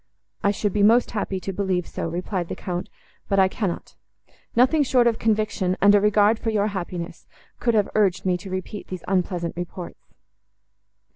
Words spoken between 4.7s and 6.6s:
short of conviction, and a regard for